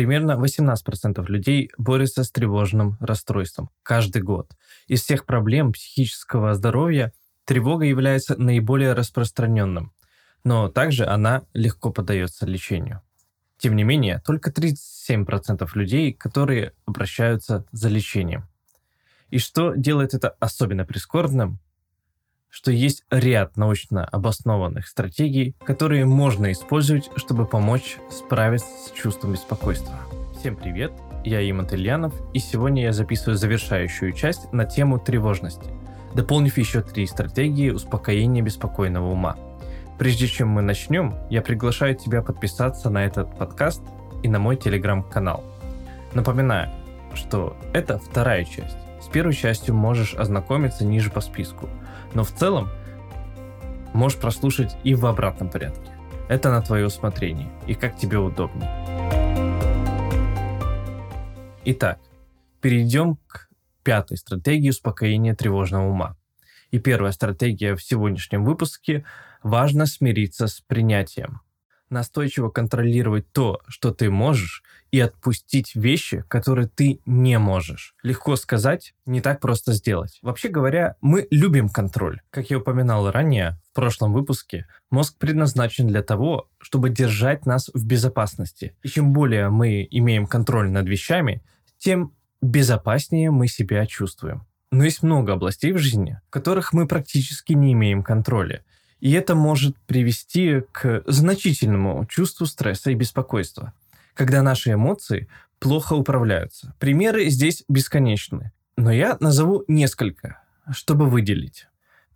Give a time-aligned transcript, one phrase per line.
[0.00, 4.50] Примерно 18% людей борются с тревожным расстройством каждый год.
[4.86, 7.12] Из всех проблем психического здоровья
[7.44, 9.92] тревога является наиболее распространенным,
[10.42, 13.02] но также она легко поддается лечению.
[13.58, 18.48] Тем не менее, только 37% людей, которые обращаются за лечением.
[19.28, 21.58] И что делает это особенно прискорбным?
[22.50, 29.94] Что есть ряд научно обоснованных стратегий, которые можно использовать, чтобы помочь справиться с чувством беспокойства.
[30.38, 30.92] Всем привет,
[31.24, 35.70] я Иман Ильянов, и сегодня я записываю завершающую часть на тему тревожности,
[36.14, 39.36] дополнив еще три стратегии успокоения беспокойного ума–
[40.00, 43.82] Прежде чем мы начнем, я приглашаю тебя подписаться на этот подкаст
[44.22, 45.44] и на мой телеграм-канал.
[46.14, 46.70] Напоминаю,
[47.12, 48.78] что это вторая часть.
[49.02, 51.68] С первой частью можешь ознакомиться ниже по списку,
[52.14, 52.68] но в целом
[53.92, 55.90] можешь прослушать и в обратном порядке.
[56.28, 58.70] Это на твое усмотрение и как тебе удобнее.
[61.64, 61.98] Итак,
[62.60, 63.48] перейдем к
[63.82, 66.16] пятой стратегии успокоения тревожного ума.
[66.70, 69.04] И первая стратегия в сегодняшнем выпуске–
[69.42, 71.40] важно смириться с принятием.
[71.90, 77.94] Настойчиво контролировать то, что ты можешь, и отпустить вещи, которые ты не можешь.
[78.02, 80.18] Легко сказать, не так просто сделать.
[80.22, 82.20] Вообще говоря, мы любим контроль.
[82.30, 87.86] Как я упоминал ранее, в прошлом выпуске, мозг предназначен для того, чтобы держать нас в
[87.86, 88.74] безопасности.
[88.82, 91.42] И чем более мы имеем контроль над вещами,
[91.78, 94.46] тем безопаснее мы себя чувствуем.
[94.72, 98.64] Но есть много областей в жизни, в которых мы практически не имеем контроля.
[99.00, 103.72] И это может привести к значительному чувству стресса и беспокойства,
[104.14, 106.74] когда наши эмоции плохо управляются.
[106.78, 111.66] Примеры здесь бесконечны, но я назову несколько, чтобы выделить.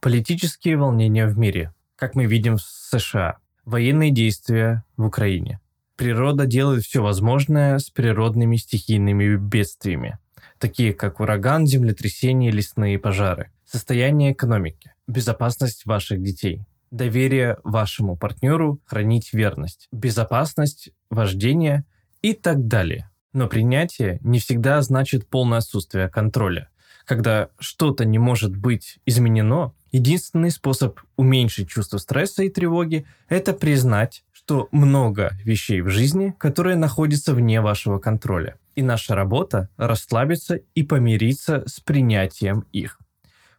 [0.01, 5.61] Политические волнения в мире, как мы видим в США, военные действия в Украине.
[5.97, 10.19] Природа делает все возможное с природными стихийными бедствиями,
[10.59, 13.51] такие как ураган, землетрясения, лесные пожары.
[13.65, 21.85] Состояние экономики, безопасность ваших детей, доверие вашему партнеру, хранить верность, безопасность, вождение
[22.23, 23.11] и так далее.
[23.33, 26.69] Но принятие не всегда значит полное отсутствие контроля.
[27.05, 34.25] Когда что-то не может быть изменено, единственный способ уменьшить чувство стресса и тревоги– это признать,
[34.33, 38.57] что много вещей в жизни, которые находятся вне вашего контроля.
[38.77, 43.01] И наша работа– расслабиться и помириться с принятием их.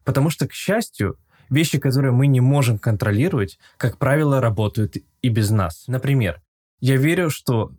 [0.04, 1.18] Потому что, к счастью,
[1.50, 5.86] Вещи, которые мы не можем контролировать, как правило, работают и без нас.
[5.88, 6.42] Например,
[6.80, 7.72] я верю, что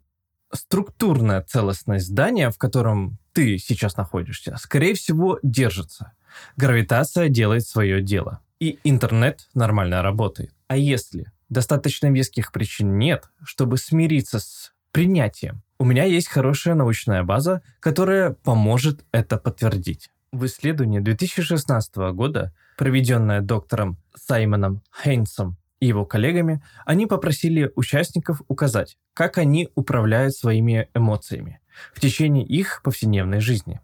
[0.53, 6.13] структурная целостность здания, в котором ты сейчас находишься, скорее всего, держится.
[6.57, 8.41] Гравитация делает свое дело.
[8.59, 10.53] И интернет нормально работает.
[10.69, 17.23] А если достаточно веских причин нет, чтобы смириться с принятием, у меня есть хорошая научная
[17.23, 20.11] база, которая поможет это подтвердить.
[20.33, 28.97] В исследовании 2016 года проведенная доктором Саймоном Хейнсом и его коллегами, они попросили участников указать,
[29.15, 31.61] как они управляют своими эмоциями
[31.95, 33.81] в течение их повседневной жизни,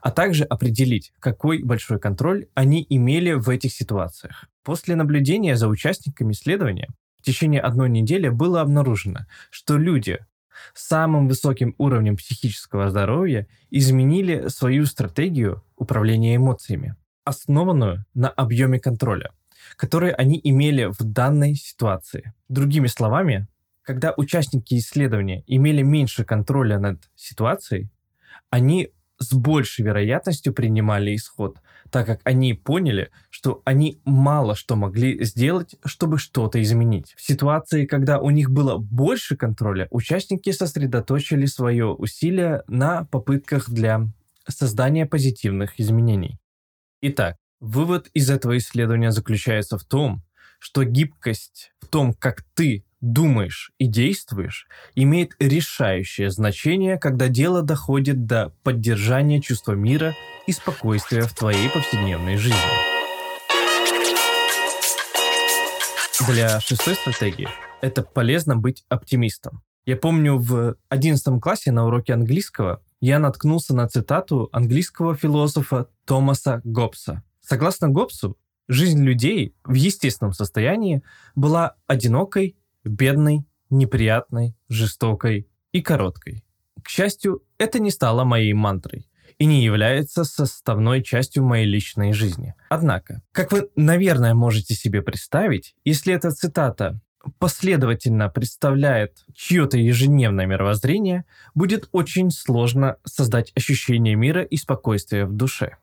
[0.00, 4.46] а также определить, какой большой контроль они имели в этих ситуациях.
[4.62, 6.88] После наблюдения за участниками исследования
[7.18, 10.18] в течение одной недели было обнаружено, что люди
[10.74, 16.96] с самым высоким уровнем психического здоровья изменили свою стратегию управления эмоциями
[17.26, 19.32] основанную на объеме контроля,
[19.76, 22.32] который они имели в данной ситуации.
[22.48, 23.48] Другими словами,
[23.82, 27.90] когда участники исследования имели меньше контроля над ситуацией,
[28.48, 31.58] они с большей вероятностью принимали исход,
[31.90, 37.14] так как они поняли, что они мало что могли сделать, чтобы что-то изменить.
[37.16, 44.06] В ситуации, когда у них было больше контроля, участники сосредоточили свое усилие на попытках для
[44.48, 46.38] создания позитивных изменений.
[47.02, 50.22] Итак, вывод из этого исследования заключается в том,
[50.58, 58.24] что гибкость в том, как ты думаешь и действуешь, имеет решающее значение, когда дело доходит
[58.24, 60.14] до поддержания чувства мира
[60.46, 62.56] и спокойствия в твоей повседневной жизни.
[66.26, 67.48] Для шестой стратегии
[67.82, 69.62] это полезно быть оптимистом.
[69.84, 76.62] Я помню в 11 классе на уроке английского я наткнулся на цитату английского философа Томаса
[76.64, 77.22] Гоббса.
[77.40, 78.38] Согласно Гоббсу,
[78.68, 81.02] жизнь людей в естественном состоянии
[81.34, 86.44] была одинокой, бедной, неприятной, жестокой и короткой.
[86.82, 89.08] К счастью, это не стало моей мантрой
[89.38, 92.54] и не является составной частью моей личной жизни.
[92.70, 97.00] Однако, как вы, наверное, можете себе представить, если эта цитата
[97.38, 101.24] последовательно представляет чье-то ежедневное мировоззрение,
[101.54, 105.76] будет очень сложно создать ощущение мира и спокойствия в душе.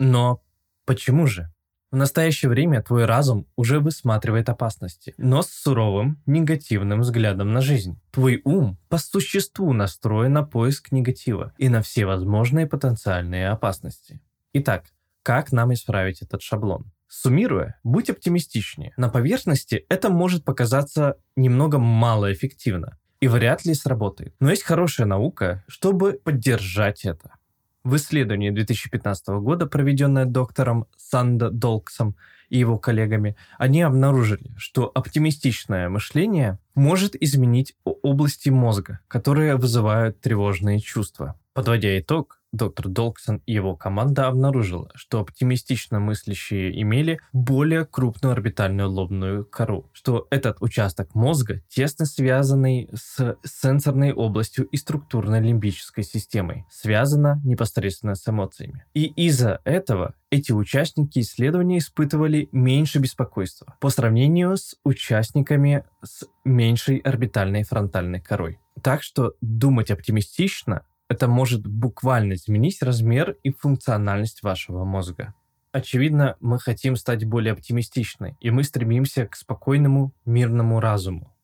[0.00, 0.42] Но
[0.86, 1.52] почему же?
[1.90, 8.00] В настоящее время твой разум уже высматривает опасности, но с суровым, негативным взглядом на жизнь.
[8.10, 14.22] Твой ум по существу настроен на поиск негатива и на все возможные потенциальные опасности.
[14.54, 14.86] Итак,
[15.22, 16.90] как нам исправить этот шаблон?
[17.06, 18.94] Суммируя, будь оптимистичнее.
[18.96, 24.34] На поверхности это может показаться немного малоэффективно и вряд ли сработает.
[24.40, 27.34] Но есть хорошая наука, чтобы поддержать это.
[27.82, 32.14] В исследовании 2015 года, проведенное доктором Санда Долксом
[32.50, 40.80] и его коллегами, они обнаружили, что оптимистичное мышление может изменить области мозга, которые вызывают тревожные
[40.80, 41.36] чувства.
[41.54, 48.90] Подводя итог, доктор Долксон и его команда обнаружила, что оптимистично мыслящие имели более крупную орбитальную
[48.90, 56.64] лобную кору, что этот участок мозга тесно связанный с сенсорной областью и структурной лимбической системой,
[56.70, 58.84] связана непосредственно с эмоциями.
[58.94, 66.98] И из-за этого эти участники исследования испытывали меньше беспокойства по сравнению с участниками с меньшей
[66.98, 68.58] орбитальной фронтальной корой.
[68.82, 75.34] Так что думать оптимистично это может буквально изменить размер и функциональность вашего мозга.
[75.72, 81.34] Очевидно, мы хотим стать более оптимистичны, и мы стремимся к спокойному, мирному разуму.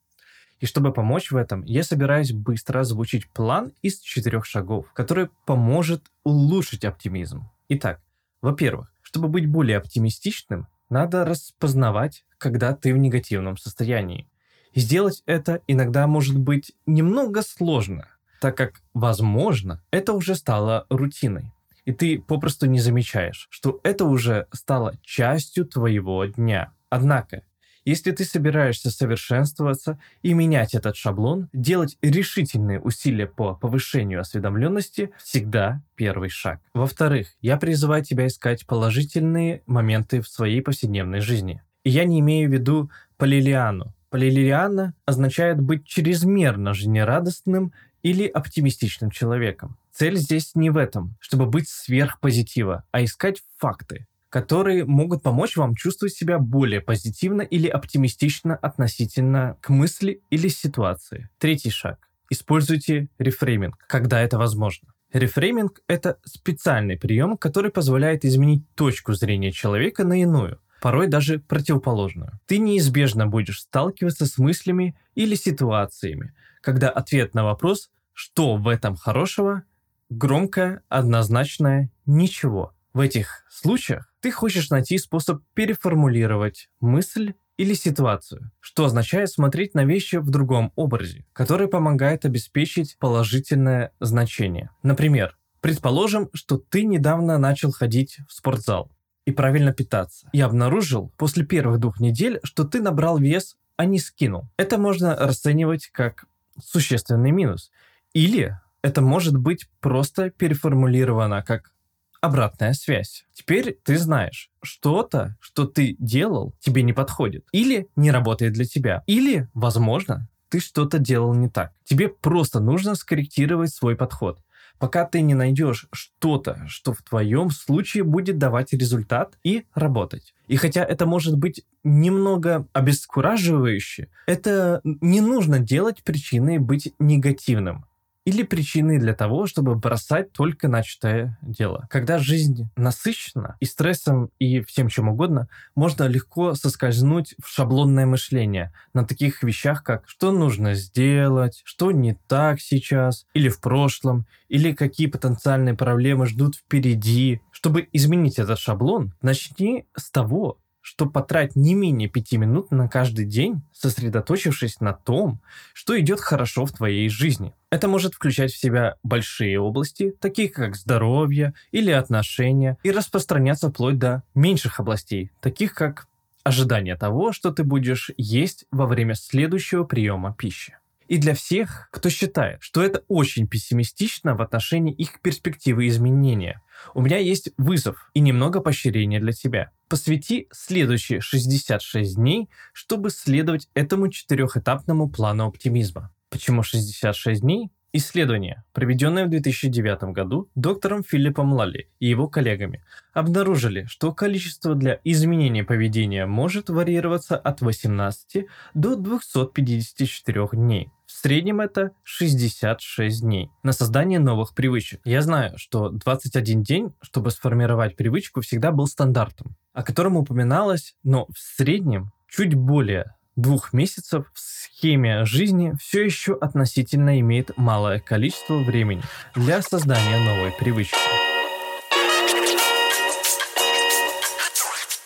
[0.60, 6.12] И чтобы помочь в этом, я собираюсь быстро озвучить план из четырех шагов, который поможет
[6.22, 7.50] улучшить оптимизм.
[7.68, 8.00] Итак,
[8.42, 14.28] во-первых, чтобы быть более оптимистичным, надо распознавать, когда ты в негативном состоянии.
[14.74, 18.06] И сделать это иногда может быть немного сложно–
[18.46, 21.50] так как, возможно, это уже стало рутиной.
[21.84, 26.70] И ты попросту не замечаешь, что это уже стало частью твоего дня.
[26.88, 27.42] Однако,
[27.84, 35.82] если ты собираешься совершенствоваться и менять этот шаблон, делать решительные усилия по повышению осведомленности всегда
[35.96, 36.60] первый шаг.
[36.72, 41.64] Во-вторых, я призываю тебя искать положительные моменты в своей повседневной жизни.
[41.82, 43.95] И я не имею в виду полилиану.
[44.16, 49.76] Полилиана означает быть чрезмерно жизнерадостным или оптимистичным человеком.
[49.92, 55.74] Цель здесь не в этом, чтобы быть сверхпозитива, а искать факты, которые могут помочь вам
[55.74, 61.28] чувствовать себя более позитивно или оптимистично относительно к мысли или ситуации.
[61.38, 61.98] Третий шаг.
[62.30, 64.94] Используйте рефрейминг, когда это возможно.
[65.12, 72.38] Рефрейминг– это специальный прием, который позволяет изменить точку зрения человека на иную, порой даже противоположную.
[72.46, 78.96] Ты неизбежно будешь сталкиваться с мыслями или ситуациями, когда ответ на вопрос что в этом
[78.96, 79.64] хорошего?
[80.08, 82.72] Громкое, однозначное «ничего».
[82.94, 89.84] В этих случаях ты хочешь найти способ переформулировать мысль или ситуацию, что означает смотреть на
[89.84, 94.70] вещи в другом образе, который помогает обеспечить положительное значение.
[94.82, 98.95] Например, предположим, что ты недавно начал ходить в спортзал
[99.26, 103.98] и правильно питаться, и обнаружил после первых двух недель, что ты набрал вес, а не
[103.98, 104.48] скинул.
[104.56, 106.24] Это можно расценивать как
[106.62, 107.70] существенный минус,
[108.14, 111.72] или это может быть просто переформулировано как
[112.20, 113.26] обратная связь.
[113.32, 117.46] Теперь ты знаешь, что-то, что ты делал, тебе не подходит.
[117.52, 119.02] Или не работает для тебя.
[119.06, 121.72] Или, возможно, ты что-то делал не так.
[121.84, 124.40] Тебе просто нужно скорректировать свой подход
[124.78, 130.34] пока ты не найдешь что-то, что в твоем случае будет давать результат и работать.
[130.46, 137.86] И хотя это может быть немного обескураживающе, это не нужно делать причиной быть негативным
[138.26, 141.86] или причины для того, чтобы бросать только начатое дело.
[141.88, 148.72] Когда жизнь насыщена и стрессом, и всем чем угодно, можно легко соскользнуть в шаблонное мышление
[148.92, 154.72] на таких вещах, как что нужно сделать, что не так сейчас, или в прошлом, или
[154.72, 157.40] какие потенциальные проблемы ждут впереди.
[157.52, 163.24] Чтобы изменить этот шаблон, начни с того, что потрать не менее пяти минут на каждый
[163.24, 165.40] день, сосредоточившись на том,
[165.72, 167.52] что идет хорошо в твоей жизни.
[167.70, 173.98] Это может включать в себя большие области, такие как здоровье или отношения, и распространяться вплоть
[173.98, 176.06] до меньших областей, таких как
[176.44, 180.76] ожидание того, что ты будешь есть во время следующего приема пищи
[181.08, 186.62] и для всех, кто считает, что это очень пессимистично в отношении их перспективы изменения.
[186.94, 189.70] У меня есть вызов и немного поощрения для тебя.
[189.88, 196.12] Посвяти следующие 66 дней, чтобы следовать этому четырехэтапному плану оптимизма.
[196.28, 197.70] Почему 66 дней?
[197.92, 202.84] Исследование, проведенное в 2009 году доктором Филиппом Лалли и его коллегами,
[203.14, 210.90] обнаружили, что количество для изменения поведения может варьироваться от 18 до 254 дней.
[211.26, 215.00] Среднем это 66 дней на создание новых привычек.
[215.04, 221.26] Я знаю, что 21 день, чтобы сформировать привычку, всегда был стандартом, о котором упоминалось, но
[221.26, 228.58] в среднем чуть более двух месяцев в схеме жизни все еще относительно имеет малое количество
[228.58, 229.02] времени
[229.34, 230.94] для создания новой привычки.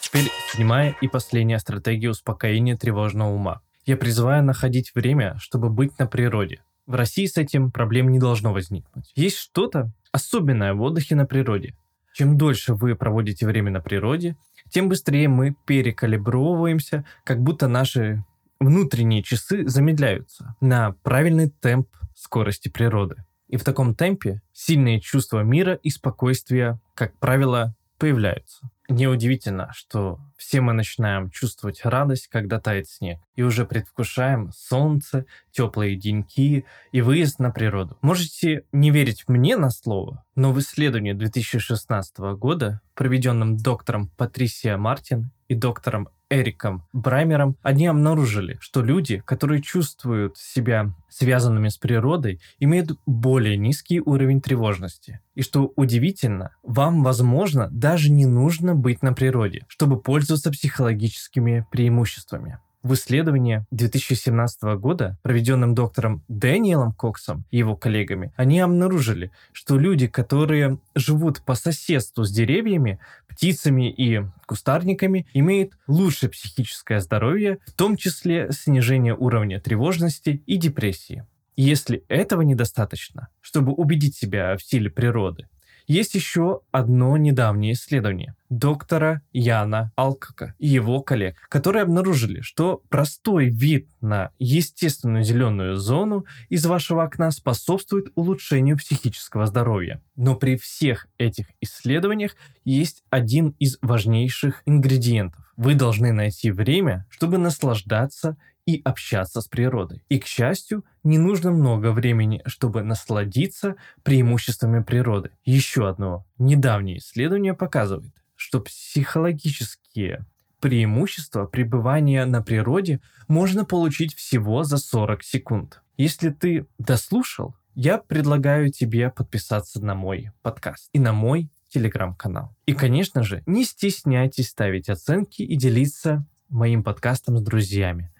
[0.03, 3.63] Теперь седьмая и последняя стратегия успокоения тревожного ума.
[3.91, 6.63] Я призываю находить время, чтобы быть на природе.
[6.87, 9.11] В России с этим проблем не должно возникнуть.
[9.17, 11.75] Есть что-то особенное в отдыхе на природе.
[12.15, 14.37] Чем дольше вы проводите время на природе,
[14.69, 18.25] тем быстрее мы перекалибровываемся, как будто наши
[18.61, 23.25] внутренние часы замедляются на правильный темп скорости природы.
[23.49, 28.71] И в таком темпе сильные чувства мира и спокойствия, как правило, появляются.
[28.89, 35.95] Неудивительно, что все мы начинаем чувствовать радость, когда тает снег, и уже предвкушаем солнце, теплые
[35.95, 37.97] деньки и выезд на природу.
[38.03, 45.31] Можете не верить мне на слово, но в исследовании 2016 года, проведенном доктором Патрисия Мартин
[45.47, 52.99] и доктором Эриком Браймером, они обнаружили, что люди, которые чувствуют себя связанными с природой, имеют
[53.05, 55.21] более низкий уровень тревожности.
[55.35, 62.59] И что удивительно, вам, возможно, даже не нужно быть на природе, чтобы пользоваться психологическими преимуществами.
[62.83, 70.07] В исследовании 2017 года, проведенном доктором Дэниелом Коксом и его коллегами, они обнаружили, что люди,
[70.07, 77.97] которые живут по соседству с деревьями, птицами и кустарниками, имеют лучшее психическое здоровье, в том
[77.99, 81.27] числе снижение уровня тревожности и депрессии.
[81.57, 85.49] Если этого недостаточно, чтобы убедить себя в силе природы,
[85.91, 93.49] есть еще одно недавнее исследование доктора Яна Алкака и его коллег, которые обнаружили, что простой
[93.49, 100.01] вид на естественную зеленую зону из вашего окна способствует улучшению психического здоровья.
[100.15, 105.53] Но при всех этих исследованиях есть один из важнейших ингредиентов.
[105.57, 108.37] Вы должны найти время, чтобы наслаждаться
[108.71, 110.05] и общаться с природой.
[110.09, 115.31] И, к счастью, не нужно много времени, чтобы насладиться преимуществами природы.
[115.45, 120.27] Еще одно недавнее исследование показывает, что психологические
[120.61, 125.83] преимущества пребывания на природе можно получить всего за 40 секунд.
[125.97, 132.55] Если ты дослушал, я предлагаю тебе подписаться на мой подкаст и на мой телеграм-канал.
[132.67, 138.13] И, конечно же, не стесняйтесь ставить оценки и делиться моим подкастом с друзьями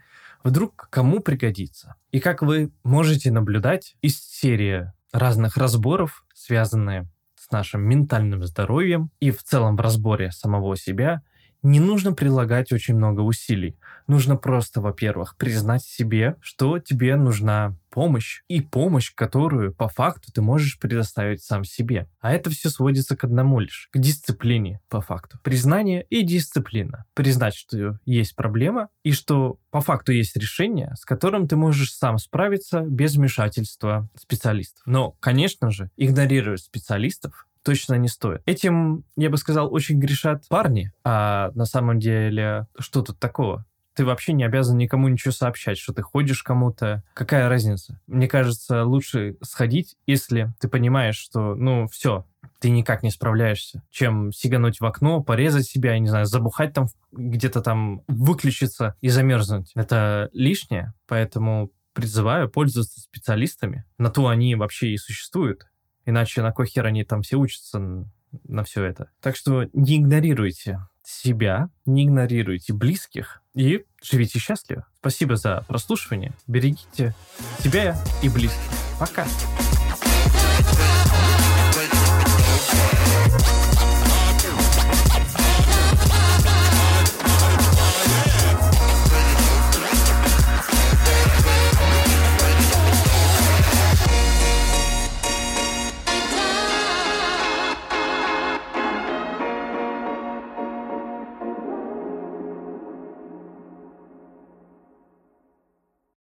[0.45, 1.97] вдруг кому пригодится.
[2.13, 9.31] И как вы можете наблюдать из серии разных разборов, связанные с нашим ментальным здоровьем и
[9.31, 11.23] в целом в разборе самого себя,
[11.63, 13.77] не нужно прилагать очень много усилий.
[14.07, 20.43] Нужно просто, во-первых, признать себе, что тебе нужна помощь, и помощь, которую по факту ты
[20.43, 22.09] можешь предоставить сам себе.
[22.21, 25.39] А это все сводится к одному лишь, к дисциплине по факту.
[25.43, 27.05] Признание и дисциплина.
[27.15, 32.19] Признать, что есть проблема, и что по факту есть решение, с которым ты можешь сам
[32.19, 34.83] справиться без вмешательства специалистов.
[34.87, 38.43] Но, конечно же, игнорировать специалистов точно не стоит.
[38.47, 43.67] Этим, я бы сказал, очень грешат парни, а на самом деле что тут такого?
[43.95, 47.03] Ты вообще не обязан никому ничего сообщать, что ты ходишь кому-то.
[47.15, 48.01] Какая разница?
[48.07, 52.25] Мне кажется, лучше сходить, если ты понимаешь, что, ну, все,
[52.61, 56.87] ты никак не справляешься, чем сигануть в окно, порезать себя, я не знаю, забухать там,
[57.11, 59.73] где-то там выключиться и замерзнуть.
[59.75, 63.85] Это лишнее, поэтому призываю пользоваться специалистами.
[63.99, 65.67] На то они вообще и существуют.
[66.05, 68.07] Иначе на кой хер они там все учатся
[68.45, 69.11] на все это.
[69.21, 74.87] Так что не игнорируйте себя, не игнорируйте близких и живите счастливо.
[75.01, 76.33] Спасибо за прослушивание.
[76.47, 77.15] Берегите
[77.63, 78.61] себя и близких.
[78.99, 79.27] Пока.